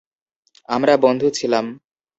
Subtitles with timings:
[0.69, 1.65] আমরা বন্ধু ছিলাম।